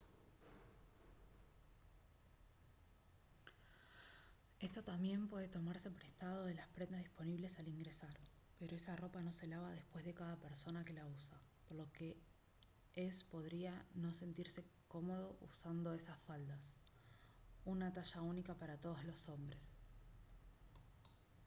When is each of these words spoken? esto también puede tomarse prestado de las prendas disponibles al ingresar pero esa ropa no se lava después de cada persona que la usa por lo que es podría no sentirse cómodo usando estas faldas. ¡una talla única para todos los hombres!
esto 4.59 4.83
también 4.83 5.27
puede 5.27 5.47
tomarse 5.47 5.91
prestado 5.91 6.43
de 6.45 6.55
las 6.55 6.67
prendas 6.69 7.01
disponibles 7.01 7.59
al 7.59 7.67
ingresar 7.67 8.17
pero 8.57 8.75
esa 8.75 8.95
ropa 8.95 9.21
no 9.21 9.31
se 9.31 9.45
lava 9.45 9.69
después 9.73 10.03
de 10.03 10.15
cada 10.15 10.37
persona 10.37 10.83
que 10.83 10.93
la 10.93 11.05
usa 11.05 11.37
por 11.67 11.77
lo 11.77 11.91
que 11.93 12.17
es 12.95 13.23
podría 13.25 13.85
no 13.93 14.11
sentirse 14.11 14.65
cómodo 14.87 15.37
usando 15.41 15.93
estas 15.93 16.17
faldas. 16.21 16.77
¡una 17.63 17.93
talla 17.93 18.21
única 18.23 18.55
para 18.55 18.77
todos 18.77 19.03
los 19.05 19.29
hombres! 19.29 19.77